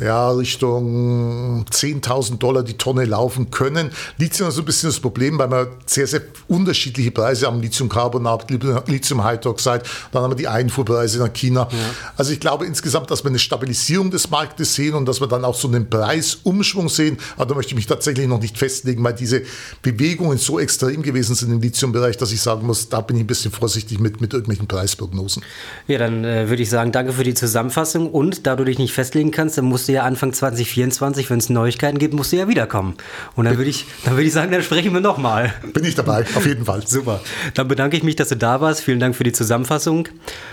ja, 0.00 0.30
Richtung 0.30 1.64
10.000 1.70 2.38
Dollar 2.38 2.62
die 2.62 2.76
Tonne 2.76 3.04
laufen 3.04 3.50
können. 3.50 3.90
Lithium 4.18 4.48
ist 4.48 4.56
so 4.56 4.62
ein 4.62 4.64
bisschen 4.64 4.90
das 4.90 5.00
Problem, 5.00 5.38
weil 5.38 5.50
wir 5.50 5.72
sehr, 5.86 6.06
sehr 6.06 6.22
unterschiedliche 6.46 7.10
Preise 7.10 7.46
haben. 7.46 7.60
Lithiumcarbonat, 7.60 8.50
Lithium-Hydroxide, 8.50 9.82
dann 10.12 10.22
haben 10.22 10.30
wir 10.32 10.36
die 10.36 10.48
Einfuhrpreise 10.48 11.18
nach 11.18 11.32
China. 11.32 11.68
Ja. 11.70 11.78
Also 12.16 12.32
ich 12.32 12.40
glaube 12.40 12.66
insgesamt, 12.66 13.10
dass 13.10 13.24
wir 13.24 13.30
eine 13.30 13.38
Stabilisierung 13.38 14.10
des 14.10 14.30
Marktes 14.30 14.74
sehen 14.74 14.94
und 14.94 15.06
dass 15.06 15.20
wir 15.20 15.26
dann 15.26 15.44
auch 15.44 15.54
so 15.54 15.68
einen 15.68 15.90
Preisumschwung 15.90 16.88
sehen. 16.88 17.18
Aber 17.36 17.46
da 17.46 17.54
möchte 17.54 17.70
ich 17.70 17.76
mich 17.76 17.86
tatsächlich 17.86 18.28
noch 18.28 18.40
nicht 18.40 18.56
festlegen, 18.56 19.02
weil 19.02 19.14
diese 19.14 19.42
Bewegungen 19.82 20.38
so 20.38 20.58
extrem 20.60 21.02
gewesen 21.02 21.34
sind 21.34 21.50
im 21.50 21.60
Lithiumbereich, 21.60 22.16
dass 22.16 22.32
ich 22.32 22.40
sagen 22.40 22.66
muss, 22.66 22.88
da 22.88 23.00
bin 23.00 23.16
ich 23.16 23.24
ein 23.24 23.26
bisschen 23.26 23.50
vorsichtig 23.50 23.98
mit, 23.98 24.20
mit 24.20 24.32
irgendwelchen 24.32 24.68
Preisprognosen. 24.68 25.42
Ja, 25.86 25.98
dann 25.98 26.24
äh, 26.24 26.48
würde 26.48 26.62
ich 26.62 26.70
sagen, 26.70 26.92
danke 26.92 27.12
für 27.12 27.24
die 27.24 27.34
Zusammenfassung 27.34 28.10
und 28.10 28.46
da 28.46 28.54
du 28.54 28.64
dich 28.64 28.78
nicht 28.78 28.92
festlegen 28.92 29.30
kannst, 29.30 29.58
dann 29.58 29.64
musst 29.64 29.87
musst 29.88 29.94
du 29.94 30.02
ja 30.02 30.02
Anfang 30.02 30.34
2024, 30.34 31.30
wenn 31.30 31.38
es 31.38 31.48
Neuigkeiten 31.48 31.98
gibt, 31.98 32.12
musst 32.12 32.32
du 32.32 32.36
ja 32.36 32.46
wiederkommen. 32.46 32.94
Und 33.36 33.46
dann 33.46 33.56
würde 33.56 33.70
ich, 33.70 33.86
dann 34.04 34.18
ich 34.18 34.32
sagen, 34.34 34.52
dann 34.52 34.62
sprechen 34.62 34.92
wir 34.92 35.00
nochmal. 35.00 35.54
Bin 35.72 35.82
ich 35.82 35.94
dabei, 35.94 36.26
auf 36.34 36.44
jeden 36.44 36.66
Fall. 36.66 36.86
Super. 36.86 37.22
Dann 37.54 37.68
bedanke 37.68 37.96
ich 37.96 38.02
mich, 38.02 38.14
dass 38.14 38.28
du 38.28 38.36
da 38.36 38.60
warst. 38.60 38.82
Vielen 38.82 39.00
Dank 39.00 39.16
für 39.16 39.24
die 39.24 39.32
Zusammenfassung. 39.32 40.08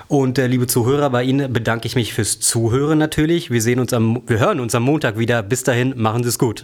Und 0.07 0.37
äh, 0.37 0.47
liebe 0.47 0.67
Zuhörer, 0.67 1.09
bei 1.09 1.23
Ihnen 1.23 1.51
bedanke 1.51 1.85
ich 1.85 1.95
mich 1.95 2.13
fürs 2.13 2.39
Zuhören 2.39 2.97
natürlich. 2.97 3.51
Wir 3.51 3.61
sehen 3.61 3.79
uns 3.79 3.91
am, 3.91 4.21
wir 4.25 4.39
hören 4.39 4.61
uns 4.61 4.73
am 4.73 4.83
Montag 4.83 5.17
wieder. 5.17 5.43
Bis 5.43 5.63
dahin, 5.63 5.93
machen 5.97 6.23
Sie 6.23 6.29
es 6.29 6.39
gut. 6.39 6.63